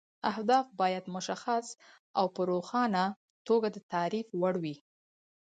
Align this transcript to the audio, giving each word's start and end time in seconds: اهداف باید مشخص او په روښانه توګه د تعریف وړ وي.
اهداف 0.31 0.65
باید 0.79 1.05
مشخص 1.15 1.65
او 2.19 2.25
په 2.35 2.41
روښانه 2.51 3.05
توګه 3.47 3.67
د 3.71 3.77
تعریف 3.91 4.27
وړ 4.41 4.53
وي. 4.63 4.75